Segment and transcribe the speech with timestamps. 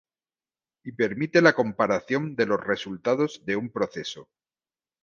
[0.83, 4.29] Y permite la comparación de los resultados de un proceso.